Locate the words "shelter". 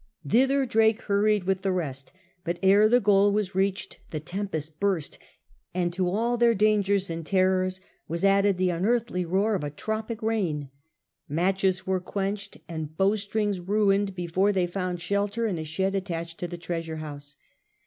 14.99-15.45